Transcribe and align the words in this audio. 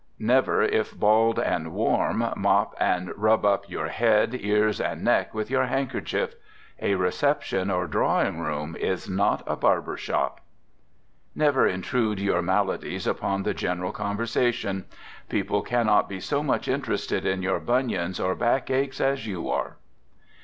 Never, 0.17 0.63
if 0.63 0.97
bald 0.99 1.37
and 1.37 1.73
warm, 1.73 2.25
mop 2.35 2.73
and 2.79 3.13
rub 3.15 3.45
up 3.45 3.69
your 3.69 3.89
head, 3.89 4.33
ears 4.33 4.81
and 4.81 5.03
neck 5.03 5.35
with 5.35 5.51
your 5.51 5.67
handkerchief. 5.67 6.33
A 6.81 6.95
reception 6.95 7.69
or 7.69 7.85
drawing 7.85 8.39
room 8.39 8.75
is 8.79 9.07
not 9.07 9.43
a 9.45 9.55
barber 9.55 9.95
shop. 9.97 10.41
Never 11.35 11.67
intrude 11.67 12.19
your 12.19 12.41
maladies 12.41 13.05
upon 13.05 13.43
the 13.43 13.53
general 13.53 13.91
conversation. 13.91 14.85
People 15.29 15.61
cannot 15.61 16.09
be 16.09 16.19
so 16.19 16.41
much 16.41 16.67
interested 16.67 17.23
in 17.23 17.43
your 17.43 17.59
bunions 17.59 18.19
or 18.19 18.33
backache 18.33 18.99
as 18.99 19.27
you 19.27 19.51
are. 19.51 19.77